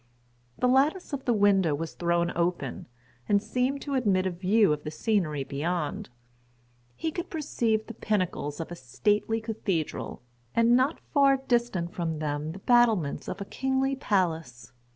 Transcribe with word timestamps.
The 0.57 0.67
lattice 0.67 1.13
of 1.13 1.25
the 1.25 1.31
window 1.33 1.75
was 1.75 1.93
thrown 1.93 2.31
open, 2.35 2.87
and 3.29 3.39
seemed 3.39 3.83
to 3.83 3.93
admit 3.93 4.25
a 4.25 4.31
view 4.31 4.73
of 4.73 4.83
the 4.83 4.89
scenery 4.89 5.43
beyond; 5.43 6.09
he 6.95 7.11
could 7.11 7.29
perceive 7.29 7.85
the 7.85 7.93
pinnacles 7.93 8.59
of 8.59 8.71
a 8.71 8.75
stately 8.75 9.39
cathedral, 9.39 10.23
and 10.55 10.75
not 10.75 10.99
far 11.13 11.37
distant 11.37 11.93
from 11.93 12.17
them 12.17 12.53
the 12.53 12.57
battlements 12.65 13.27
of 13.27 13.41
a 13.41 13.45
kingly 13.45 13.95
palace. 13.95 14.71